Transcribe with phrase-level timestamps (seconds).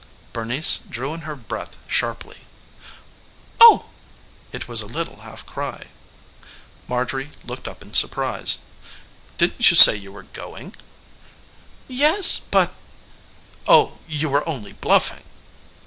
[0.33, 2.39] Bernice drew in her breath sharply.
[3.59, 3.89] "Oh!"
[4.51, 5.89] It was a little half cry.
[6.87, 8.63] Marjorie looked up in surprise.
[9.37, 10.73] "Didn't you say you were going?"
[11.87, 12.73] "Yes, but"
[13.77, 15.21] "Oh, you were only bluffing!"